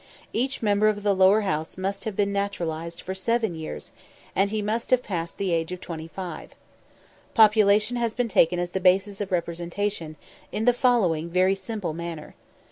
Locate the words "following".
10.73-11.29